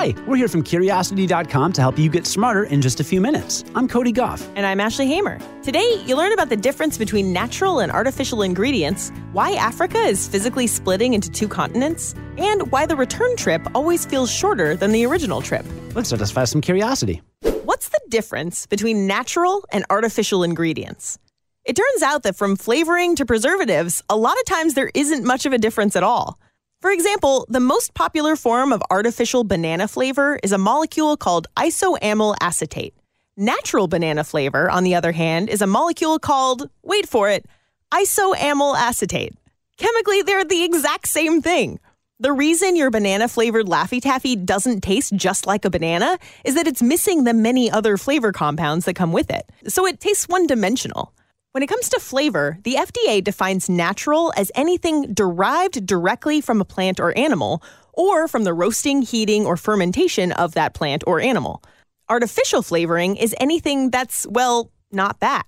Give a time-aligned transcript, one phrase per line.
[0.00, 3.66] Hi, we're here from Curiosity.com to help you get smarter in just a few minutes.
[3.74, 4.40] I'm Cody Gough.
[4.56, 5.38] And I'm Ashley Hamer.
[5.62, 10.66] Today, you'll learn about the difference between natural and artificial ingredients, why Africa is physically
[10.66, 15.42] splitting into two continents, and why the return trip always feels shorter than the original
[15.42, 15.66] trip.
[15.94, 17.20] Let's satisfy some curiosity.
[17.64, 21.18] What's the difference between natural and artificial ingredients?
[21.66, 25.44] It turns out that from flavoring to preservatives, a lot of times there isn't much
[25.44, 26.38] of a difference at all.
[26.80, 32.36] For example, the most popular form of artificial banana flavor is a molecule called isoamyl
[32.40, 32.94] acetate.
[33.36, 37.44] Natural banana flavor, on the other hand, is a molecule called, wait for it,
[37.92, 39.34] isoamyl acetate.
[39.76, 41.78] Chemically, they're the exact same thing.
[42.18, 46.66] The reason your banana flavored Laffy Taffy doesn't taste just like a banana is that
[46.66, 49.46] it's missing the many other flavor compounds that come with it.
[49.68, 51.12] So it tastes one dimensional.
[51.52, 56.64] When it comes to flavor, the FDA defines natural as anything derived directly from a
[56.64, 57.60] plant or animal,
[57.92, 61.60] or from the roasting, heating, or fermentation of that plant or animal.
[62.08, 65.42] Artificial flavoring is anything that's, well, not that.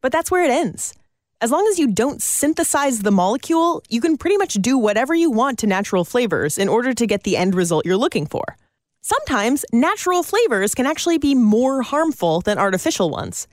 [0.00, 0.94] But that's where it ends.
[1.40, 5.28] As long as you don't synthesize the molecule, you can pretty much do whatever you
[5.28, 8.44] want to natural flavors in order to get the end result you're looking for.
[9.00, 13.48] Sometimes natural flavors can actually be more harmful than artificial ones.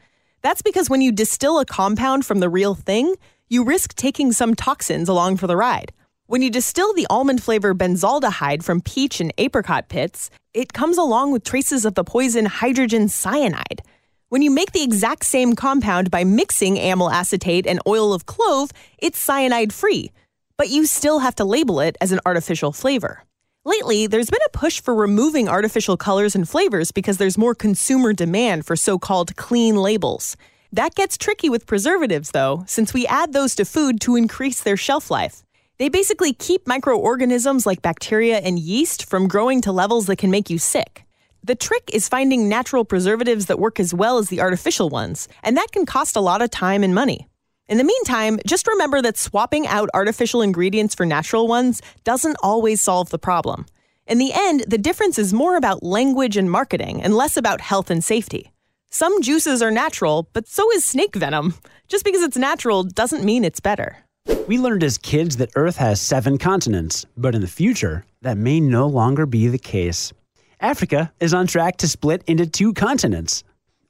[0.46, 3.16] That's because when you distill a compound from the real thing,
[3.50, 5.92] you risk taking some toxins along for the ride.
[6.28, 11.32] When you distill the almond flavor benzaldehyde from peach and apricot pits, it comes along
[11.32, 13.82] with traces of the poison hydrogen cyanide.
[14.30, 18.70] When you make the exact same compound by mixing amyl acetate and oil of clove,
[19.00, 20.12] it's cyanide free,
[20.58, 23.24] but you still have to label it as an artificial flavor.
[23.68, 28.14] Lately, there's been a push for removing artificial colors and flavors because there's more consumer
[28.14, 30.38] demand for so called clean labels.
[30.72, 34.78] That gets tricky with preservatives, though, since we add those to food to increase their
[34.78, 35.42] shelf life.
[35.80, 40.52] They basically keep microorganisms like bacteria and yeast from growing to levels that can make
[40.52, 41.04] you sick.
[41.44, 45.58] The trick is finding natural preservatives that work as well as the artificial ones, and
[45.58, 47.30] that can cost a lot of time and money.
[47.68, 52.80] In the meantime, just remember that swapping out artificial ingredients for natural ones doesn't always
[52.80, 53.66] solve the problem.
[54.06, 57.90] In the end, the difference is more about language and marketing and less about health
[57.90, 58.52] and safety.
[58.92, 61.56] Some juices are natural, but so is snake venom.
[61.88, 63.98] Just because it's natural doesn't mean it's better.
[64.48, 68.60] We learned as kids that Earth has seven continents, but in the future, that may
[68.60, 70.14] no longer be the case.
[70.62, 73.44] Africa is on track to split into two continents.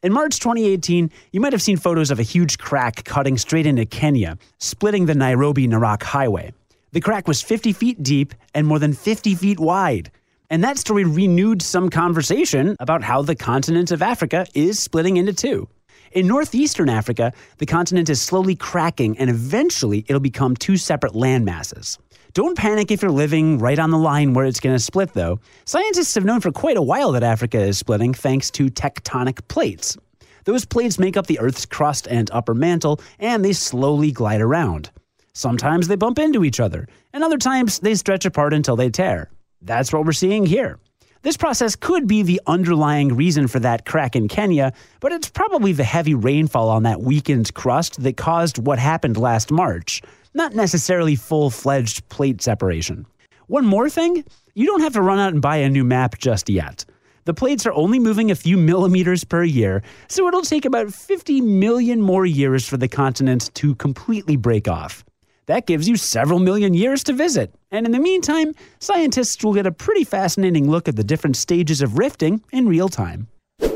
[0.05, 3.87] In March 2018, you might have seen photos of a huge crack cutting straight into
[3.87, 6.53] Kenya, splitting the Nairobi Narok Highway.
[6.91, 10.11] The crack was 50 feet deep and more than 50 feet wide.
[10.51, 15.33] And that story renewed some conversation about how the continent of Africa is splitting into
[15.33, 15.67] two.
[16.11, 21.97] In northeastern Africa, the continent is slowly cracking and eventually it'll become two separate landmasses.
[22.35, 25.39] Don't panic if you're living right on the line where it's going to split, though.
[25.63, 29.97] Scientists have known for quite a while that Africa is splitting thanks to tectonic plates.
[30.43, 34.91] Those plates make up the Earth's crust and upper mantle, and they slowly glide around.
[35.31, 39.29] Sometimes they bump into each other, and other times they stretch apart until they tear.
[39.61, 40.77] That's what we're seeing here.
[41.21, 45.71] This process could be the underlying reason for that crack in Kenya, but it's probably
[45.71, 50.01] the heavy rainfall on that weakened crust that caused what happened last March
[50.35, 53.07] not necessarily full fledged plate separation.
[53.47, 54.23] One more thing
[54.53, 56.85] you don't have to run out and buy a new map just yet.
[57.25, 61.41] The plates are only moving a few millimeters per year, so it'll take about 50
[61.41, 65.03] million more years for the continents to completely break off.
[65.47, 67.53] That gives you several million years to visit.
[67.71, 71.81] And in the meantime, scientists will get a pretty fascinating look at the different stages
[71.81, 73.27] of rifting in real time.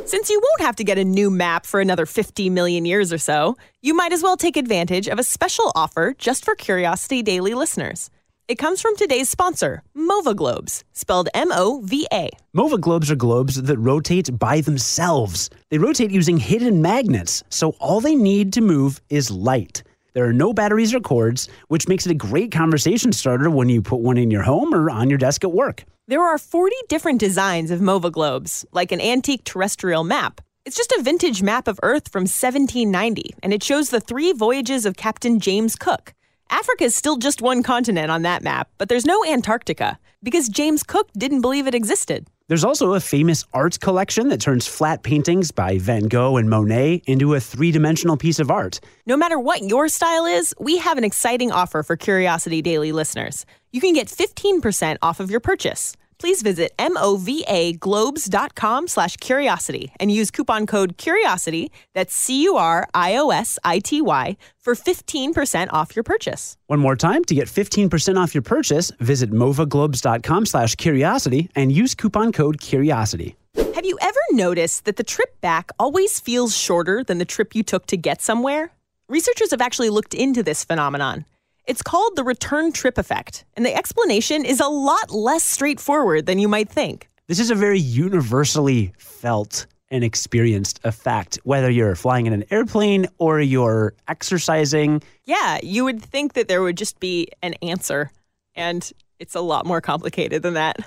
[0.09, 3.19] Since you won't have to get a new map for another 50 million years or
[3.19, 7.53] so, you might as well take advantage of a special offer just for Curiosity Daily
[7.53, 8.09] listeners.
[8.47, 12.31] It comes from today's sponsor, MOVA Globes, spelled M O V A.
[12.53, 15.51] MOVA globes are globes that rotate by themselves.
[15.69, 19.83] They rotate using hidden magnets, so all they need to move is light.
[20.13, 23.81] There are no batteries or cords, which makes it a great conversation starter when you
[23.81, 25.85] put one in your home or on your desk at work.
[26.07, 30.41] There are 40 different designs of MOVA globes, like an antique terrestrial map.
[30.65, 34.85] It's just a vintage map of Earth from 1790, and it shows the three voyages
[34.85, 36.13] of Captain James Cook.
[36.49, 40.81] Africa is still just one continent on that map, but there's no Antarctica because James
[40.81, 42.27] Cook didn't believe it existed.
[42.49, 47.03] There's also a famous art collection that turns flat paintings by Van Gogh and Monet
[47.05, 48.79] into a three dimensional piece of art.
[49.05, 53.45] No matter what your style is, we have an exciting offer for Curiosity Daily listeners.
[53.71, 55.95] You can get 15% off of your purchase.
[56.19, 65.95] Please visit movaglobes.com slash curiosity and use coupon code curiosity, that's C-U-R-I-O-S-I-T-Y, for 15% off
[65.95, 66.57] your purchase.
[66.67, 71.95] One more time, to get 15% off your purchase, visit movaglobes.com slash curiosity and use
[71.95, 73.35] coupon code curiosity.
[73.75, 77.63] Have you ever noticed that the trip back always feels shorter than the trip you
[77.63, 78.71] took to get somewhere?
[79.07, 81.25] Researchers have actually looked into this phenomenon.
[81.69, 86.39] It's called the return trip effect, and the explanation is a lot less straightforward than
[86.39, 87.07] you might think.
[87.27, 93.05] This is a very universally felt and experienced effect, whether you're flying in an airplane
[93.19, 95.03] or you're exercising.
[95.25, 98.09] Yeah, you would think that there would just be an answer,
[98.55, 100.77] and it's a lot more complicated than that.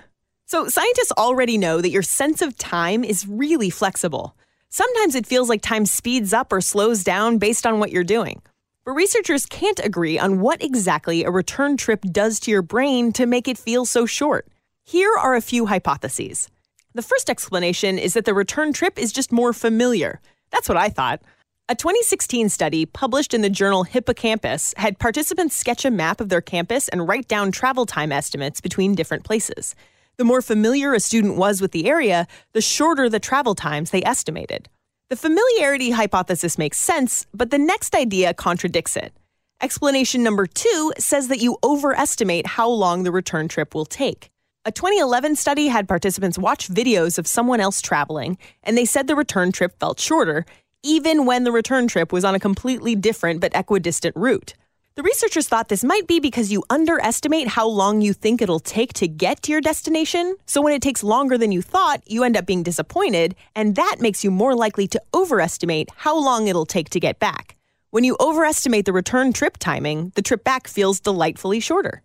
[0.46, 4.34] So, scientists already know that your sense of time is really flexible.
[4.68, 8.42] Sometimes it feels like time speeds up or slows down based on what you're doing.
[8.84, 13.26] But researchers can't agree on what exactly a return trip does to your brain to
[13.26, 14.48] make it feel so short.
[14.84, 16.48] Here are a few hypotheses.
[16.92, 20.20] The first explanation is that the return trip is just more familiar.
[20.50, 21.22] That's what I thought.
[21.68, 26.40] A 2016 study published in the journal Hippocampus had participants sketch a map of their
[26.40, 29.76] campus and write down travel time estimates between different places.
[30.16, 34.02] The more familiar a student was with the area, the shorter the travel times they
[34.02, 34.68] estimated.
[35.12, 39.12] The familiarity hypothesis makes sense, but the next idea contradicts it.
[39.60, 44.30] Explanation number two says that you overestimate how long the return trip will take.
[44.64, 49.14] A 2011 study had participants watch videos of someone else traveling, and they said the
[49.14, 50.46] return trip felt shorter,
[50.82, 54.54] even when the return trip was on a completely different but equidistant route.
[54.94, 58.92] The researchers thought this might be because you underestimate how long you think it'll take
[58.94, 60.36] to get to your destination.
[60.44, 63.96] So when it takes longer than you thought, you end up being disappointed, and that
[64.00, 67.56] makes you more likely to overestimate how long it'll take to get back.
[67.88, 72.02] When you overestimate the return trip timing, the trip back feels delightfully shorter.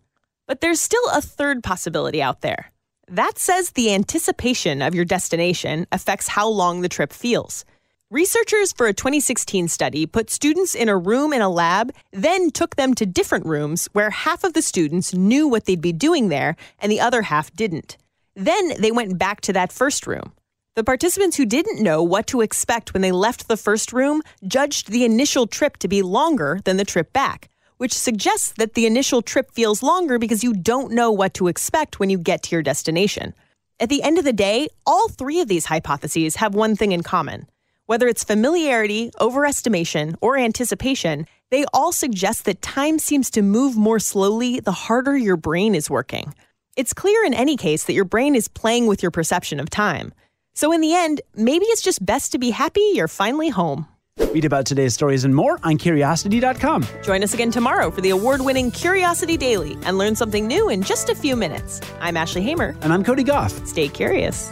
[0.47, 2.71] But there's still a third possibility out there.
[3.09, 7.65] That says the anticipation of your destination affects how long the trip feels.
[8.09, 12.77] Researchers for a 2016 study put students in a room in a lab, then took
[12.77, 16.55] them to different rooms where half of the students knew what they'd be doing there
[16.79, 17.97] and the other half didn't.
[18.33, 20.31] Then they went back to that first room.
[20.75, 24.89] The participants who didn't know what to expect when they left the first room judged
[24.89, 29.21] the initial trip to be longer than the trip back, which suggests that the initial
[29.21, 32.63] trip feels longer because you don't know what to expect when you get to your
[32.63, 33.33] destination.
[33.81, 37.03] At the end of the day, all three of these hypotheses have one thing in
[37.03, 37.47] common.
[37.87, 43.97] Whether it's familiarity, overestimation, or anticipation, they all suggest that time seems to move more
[43.97, 46.33] slowly the harder your brain is working.
[46.75, 50.11] It's clear in any case that your brain is playing with your perception of time.
[50.53, 53.87] So, in the end, maybe it's just best to be happy you're finally home.
[54.19, 56.85] Read about today's stories and more on curiosity.com.
[57.03, 60.83] Join us again tomorrow for the award winning Curiosity Daily and learn something new in
[60.83, 61.79] just a few minutes.
[62.01, 62.75] I'm Ashley Hamer.
[62.81, 63.65] And I'm Cody Gough.
[63.65, 64.51] Stay curious